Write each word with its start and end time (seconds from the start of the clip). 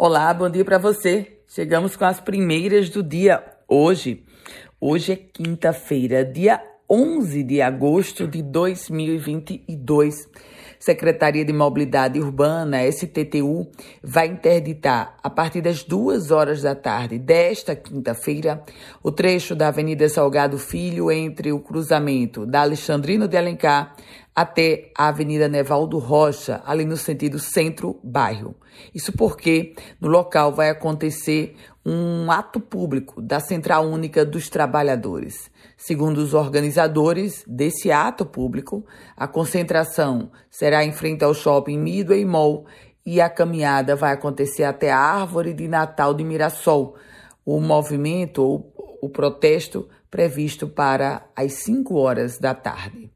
Olá, 0.00 0.32
bom 0.32 0.48
dia 0.48 0.64
para 0.64 0.78
você. 0.78 1.40
Chegamos 1.48 1.96
com 1.96 2.04
as 2.04 2.20
primeiras 2.20 2.88
do 2.88 3.02
dia 3.02 3.42
hoje. 3.66 4.24
Hoje 4.80 5.10
é 5.10 5.16
quinta-feira, 5.16 6.24
dia 6.24 6.62
11 6.90 7.42
de 7.42 7.60
agosto 7.60 8.26
de 8.26 8.42
2022. 8.42 10.26
Secretaria 10.78 11.44
de 11.44 11.52
Mobilidade 11.52 12.18
Urbana, 12.18 12.90
STTU, 12.90 13.68
vai 14.02 14.28
interditar 14.28 15.16
a 15.22 15.28
partir 15.28 15.60
das 15.60 15.82
duas 15.82 16.30
horas 16.30 16.62
da 16.62 16.74
tarde 16.74 17.18
desta 17.18 17.76
quinta-feira 17.76 18.64
o 19.02 19.12
trecho 19.12 19.54
da 19.54 19.68
Avenida 19.68 20.08
Salgado 20.08 20.56
Filho 20.56 21.10
entre 21.10 21.52
o 21.52 21.60
cruzamento 21.60 22.46
da 22.46 22.62
Alexandrino 22.62 23.28
de 23.28 23.36
Alencar 23.36 23.94
até 24.34 24.92
a 24.96 25.08
Avenida 25.08 25.48
Nevaldo 25.48 25.98
Rocha, 25.98 26.62
ali 26.64 26.84
no 26.84 26.96
sentido 26.96 27.40
centro-bairro. 27.40 28.54
Isso 28.94 29.12
porque 29.12 29.74
no 30.00 30.08
local 30.08 30.52
vai 30.52 30.70
acontecer 30.70 31.56
um 31.90 32.30
ato 32.30 32.60
público 32.60 33.22
da 33.22 33.40
Central 33.40 33.86
Única 33.86 34.22
dos 34.22 34.50
Trabalhadores. 34.50 35.50
Segundo 35.74 36.18
os 36.18 36.34
organizadores 36.34 37.42
desse 37.46 37.90
ato 37.90 38.26
público, 38.26 38.84
a 39.16 39.26
concentração 39.26 40.30
será 40.50 40.84
em 40.84 40.92
frente 40.92 41.24
ao 41.24 41.32
shopping 41.32 41.78
Midway 41.78 42.26
Mall 42.26 42.66
e 43.06 43.22
a 43.22 43.30
caminhada 43.30 43.96
vai 43.96 44.12
acontecer 44.12 44.64
até 44.64 44.92
a 44.92 44.98
Árvore 44.98 45.54
de 45.54 45.66
Natal 45.66 46.12
de 46.12 46.22
Mirassol. 46.24 46.94
O 47.42 47.58
movimento 47.58 48.42
ou 48.42 48.98
o 49.00 49.08
protesto 49.08 49.88
previsto 50.10 50.68
para 50.68 51.26
as 51.34 51.54
5 51.54 51.94
horas 51.96 52.36
da 52.36 52.52
tarde. 52.52 53.10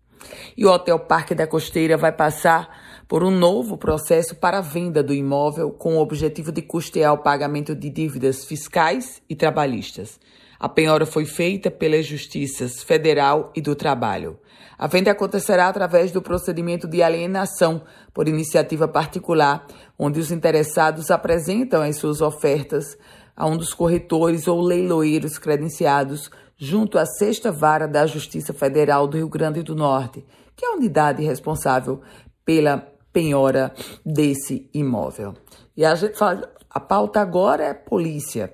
E 0.56 0.64
o 0.64 0.70
Hotel 0.70 0.98
Parque 0.98 1.34
da 1.34 1.46
Costeira 1.46 1.98
vai 1.98 2.12
passar 2.12 2.81
por 3.12 3.22
um 3.22 3.30
novo 3.30 3.76
processo 3.76 4.34
para 4.34 4.56
a 4.56 4.62
venda 4.62 5.02
do 5.02 5.12
imóvel 5.12 5.70
com 5.70 5.96
o 5.96 6.00
objetivo 6.00 6.50
de 6.50 6.62
custear 6.62 7.12
o 7.12 7.18
pagamento 7.18 7.74
de 7.74 7.90
dívidas 7.90 8.42
fiscais 8.46 9.20
e 9.28 9.36
trabalhistas. 9.36 10.18
A 10.58 10.66
penhora 10.66 11.04
foi 11.04 11.26
feita 11.26 11.70
pelas 11.70 12.06
Justiças 12.06 12.82
Federal 12.82 13.52
e 13.54 13.60
do 13.60 13.74
Trabalho. 13.74 14.38
A 14.78 14.86
venda 14.86 15.10
acontecerá 15.10 15.68
através 15.68 16.10
do 16.10 16.22
procedimento 16.22 16.88
de 16.88 17.02
alienação 17.02 17.82
por 18.14 18.28
iniciativa 18.28 18.88
particular, 18.88 19.66
onde 19.98 20.18
os 20.18 20.32
interessados 20.32 21.10
apresentam 21.10 21.82
as 21.82 21.96
suas 21.96 22.22
ofertas 22.22 22.96
a 23.36 23.46
um 23.46 23.58
dos 23.58 23.74
corretores 23.74 24.48
ou 24.48 24.58
leiloeiros 24.58 25.36
credenciados 25.36 26.30
junto 26.56 26.96
à 26.96 27.04
Sexta 27.04 27.52
Vara 27.52 27.86
da 27.86 28.06
Justiça 28.06 28.54
Federal 28.54 29.06
do 29.06 29.18
Rio 29.18 29.28
Grande 29.28 29.62
do 29.62 29.76
Norte, 29.76 30.24
que 30.56 30.64
é 30.64 30.68
a 30.70 30.76
unidade 30.76 31.22
responsável 31.22 32.00
pela 32.42 32.91
penhora 33.12 33.72
desse 34.04 34.68
imóvel. 34.72 35.34
E 35.76 35.84
a, 35.84 35.94
gente 35.94 36.18
fala, 36.18 36.50
a 36.70 36.80
pauta 36.80 37.20
agora 37.20 37.62
é 37.64 37.74
polícia, 37.74 38.52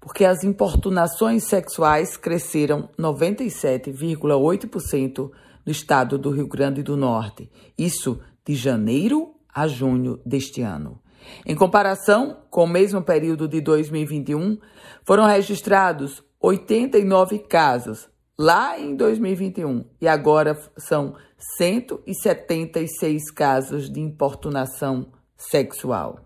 porque 0.00 0.24
as 0.24 0.42
importunações 0.42 1.44
sexuais 1.44 2.16
cresceram 2.16 2.88
97,8% 2.98 5.30
no 5.64 5.70
estado 5.70 6.18
do 6.18 6.30
Rio 6.30 6.48
Grande 6.48 6.82
do 6.82 6.96
Norte. 6.96 7.48
Isso 7.78 8.18
de 8.44 8.54
janeiro 8.54 9.34
a 9.54 9.68
junho 9.68 10.18
deste 10.24 10.62
ano. 10.62 10.98
Em 11.46 11.54
comparação 11.54 12.38
com 12.50 12.64
o 12.64 12.68
mesmo 12.68 13.02
período 13.02 13.46
de 13.46 13.60
2021, 13.60 14.58
foram 15.04 15.24
registrados 15.24 16.20
89 16.40 17.38
casos 17.40 18.08
lá 18.42 18.76
em 18.76 18.96
2021 18.96 19.84
e 20.00 20.08
agora 20.08 20.58
são 20.76 21.14
176 21.56 23.30
casos 23.30 23.88
de 23.88 24.00
importunação 24.00 25.12
sexual. 25.36 26.18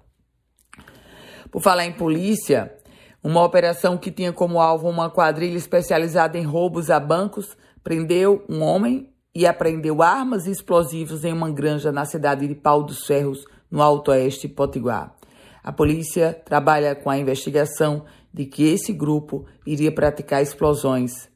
Por 1.50 1.61
falar 1.61 1.84
em 1.84 1.92
polícia, 1.92 2.75
uma 3.23 3.45
operação 3.45 3.98
que 3.98 4.11
tinha 4.11 4.33
como 4.33 4.58
alvo 4.58 4.89
uma 4.89 5.11
quadrilha 5.11 5.58
especializada 5.58 6.39
em 6.39 6.42
roubos 6.42 6.91
a 6.91 6.98
bancos 6.98 7.55
prendeu 7.84 8.42
um 8.48 8.63
homem 8.63 9.13
e 9.35 9.46
apreendeu 9.46 10.01
armas 10.01 10.46
e 10.46 10.51
explosivos 10.51 11.23
em 11.23 11.35
uma 11.35 11.51
granja 11.51 11.92
na 11.92 12.07
cidade 12.07 12.48
de 12.48 12.55
Pau 12.55 12.83
dos 12.83 13.05
Ferros, 13.07 13.45
no 13.70 13.83
Alto 13.83 14.11
Oeste 14.11 14.48
Potiguar. 14.48 15.14
A 15.63 15.70
polícia 15.70 16.33
trabalha 16.33 16.95
com 16.95 17.11
a 17.11 17.19
investigação 17.19 18.07
de 18.33 18.46
que 18.46 18.64
esse 18.64 18.95
grupo 18.95 19.45
iria 19.67 19.92
praticar 19.92 20.42
explosões 20.42 21.29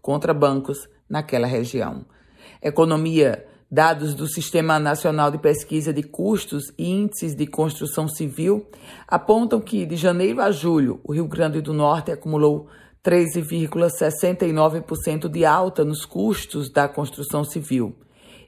contra 0.00 0.34
bancos 0.34 0.88
naquela 1.08 1.46
região. 1.46 2.04
Economia, 2.62 3.46
dados 3.70 4.14
do 4.14 4.26
Sistema 4.26 4.78
Nacional 4.78 5.30
de 5.30 5.36
Pesquisa 5.38 5.92
de 5.92 6.02
Custos 6.02 6.72
e 6.78 6.90
Índices 6.90 7.34
de 7.34 7.46
Construção 7.46 8.08
Civil 8.08 8.66
apontam 9.06 9.60
que 9.60 9.84
de 9.84 9.96
janeiro 9.96 10.40
a 10.40 10.50
julho 10.50 11.00
o 11.04 11.12
Rio 11.12 11.28
Grande 11.28 11.60
do 11.60 11.74
Norte 11.74 12.10
acumulou 12.10 12.68
13,69% 13.04 15.28
de 15.28 15.44
alta 15.44 15.84
nos 15.84 16.04
custos 16.04 16.70
da 16.70 16.88
construção 16.88 17.44
civil. 17.44 17.94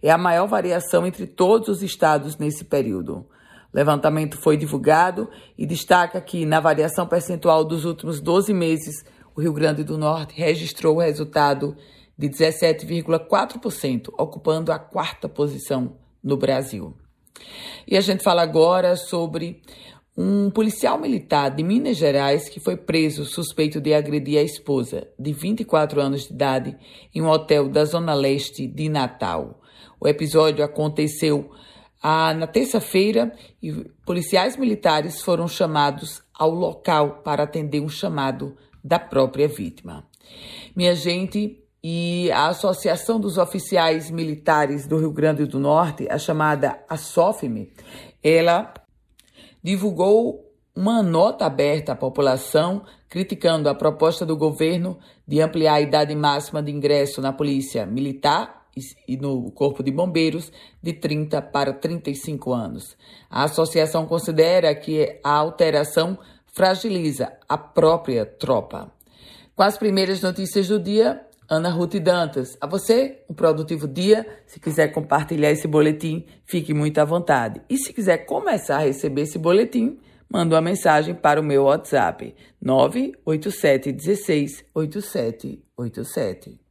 É 0.03 0.11
a 0.11 0.19
maior 0.19 0.47
variação 0.47 1.07
entre 1.07 1.27
todos 1.27 1.69
os 1.69 1.83
estados 1.83 2.39
nesse 2.39 2.65
período. 2.65 3.27
O 3.73 3.77
levantamento 3.77 4.39
foi 4.39 4.57
divulgado 4.57 5.29
e 5.57 5.65
destaca 5.67 6.21
que, 6.21 6.45
na 6.45 6.59
variação 6.59 7.07
percentual 7.07 7.65
dos 7.65 7.85
últimos 7.85 8.21
12 8.21 8.53
meses, 8.53 9.05
o 9.41 9.43
Rio 9.43 9.55
Grande 9.55 9.83
do 9.83 9.97
Norte 9.97 10.35
registrou 10.37 10.97
o 10.97 11.01
resultado 11.01 11.75
de 12.17 12.29
17,4%, 12.29 14.13
ocupando 14.19 14.71
a 14.71 14.79
quarta 14.79 15.31
posição 15.31 15.97
no 16.23 16.37
Brasil. 16.37 16.95
E 17.89 17.97
a 17.97 18.03
gente 18.03 18.23
fala 18.23 18.43
agora 18.43 18.95
sobre 18.97 19.63
um 20.15 20.51
policial 20.51 21.01
militar 21.01 21.49
de 21.49 21.63
Minas 21.63 21.97
Gerais 21.97 22.51
que 22.51 22.61
foi 22.61 22.77
preso 22.77 23.25
suspeito 23.25 23.81
de 23.81 23.95
agredir 23.95 24.39
a 24.39 24.43
esposa, 24.43 25.09
de 25.19 25.33
24 25.33 26.03
anos 26.03 26.27
de 26.27 26.35
idade, 26.35 26.77
em 27.15 27.23
um 27.23 27.29
hotel 27.31 27.67
da 27.67 27.87
Zona 27.87 28.13
Leste 28.13 28.67
de 28.67 28.91
Natal. 28.91 29.63
O 29.99 30.07
episódio 30.07 30.63
aconteceu 30.63 31.51
ah, 32.03 32.35
na 32.35 32.47
terça-feira, 32.47 33.33
policiais 34.05 34.59
militares 34.59 35.23
foram 35.23 35.49
chamados 35.49 36.23
ao 36.35 36.51
local 36.51 37.23
para 37.23 37.45
atender 37.45 37.81
um 37.81 37.89
chamado 37.89 38.55
da 38.83 38.99
própria 38.99 39.49
vítima. 39.49 40.05
Minha 40.75 40.95
gente, 40.95 41.63
e 41.83 42.31
a 42.33 42.49
Associação 42.49 43.19
dos 43.19 43.39
Oficiais 43.39 44.11
Militares 44.11 44.87
do 44.87 44.99
Rio 44.99 45.13
Grande 45.13 45.47
do 45.47 45.59
Norte, 45.59 46.07
a 46.11 46.19
chamada 46.19 46.79
ASOFME, 46.89 47.73
ela 48.23 48.73
divulgou 49.63 50.47
uma 50.75 51.03
nota 51.03 51.47
aberta 51.47 51.93
à 51.93 51.97
população 51.97 52.85
criticando 53.09 53.69
a 53.69 53.75
proposta 53.75 54.25
do 54.25 54.37
governo 54.37 54.99
de 55.27 55.41
ampliar 55.41 55.75
a 55.75 55.81
idade 55.81 56.15
máxima 56.15 56.63
de 56.63 56.71
ingresso 56.71 57.21
na 57.21 57.33
Polícia 57.33 57.85
Militar 57.85 58.61
e 59.07 59.17
no 59.17 59.51
Corpo 59.51 59.83
de 59.83 59.91
Bombeiros 59.91 60.53
de 60.83 60.93
30 60.93 61.43
para 61.43 61.73
35 61.73 62.53
anos. 62.53 62.97
A 63.29 63.45
associação 63.45 64.07
considera 64.07 64.75
que 64.75 65.19
a 65.25 65.33
alteração 65.33 66.19
fragiliza 66.53 67.33
a 67.49 67.59
própria 67.59 68.25
tropa. 68.25 68.93
Com 69.55 69.63
as 69.63 69.77
primeiras 69.77 70.23
notícias 70.23 70.69
do 70.69 70.79
dia, 70.79 71.27
Ana 71.51 71.69
Ruth 71.69 71.97
Dantas. 71.97 72.57
A 72.61 72.67
você, 72.67 73.25
um 73.29 73.35
produtivo 73.35 73.89
dia. 73.89 74.25
Se 74.47 74.61
quiser 74.61 74.89
compartilhar 74.89 75.51
esse 75.51 75.67
boletim, 75.67 76.25
fique 76.47 76.73
muito 76.73 76.99
à 76.99 77.05
vontade. 77.05 77.61
E 77.69 77.77
se 77.77 77.93
quiser 77.93 78.19
começar 78.19 78.77
a 78.77 78.85
receber 78.85 79.23
esse 79.23 79.37
boletim, 79.37 79.99
manda 80.31 80.55
uma 80.55 80.63
mensagem 80.63 81.13
para 81.13 81.41
o 81.41 81.45
meu 81.45 81.65
WhatsApp 81.65 82.35
987 82.63 83.91
16 83.91 84.65
8787. 84.73 86.70